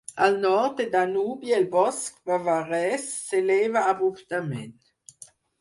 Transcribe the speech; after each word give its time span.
Al 0.27 0.37
nord 0.43 0.79
del 0.79 0.87
Danubi 0.95 1.53
el 1.57 1.67
bosc 1.75 2.17
bavarès 2.31 3.07
s'eleva 3.29 3.87
abruptament. 3.93 4.77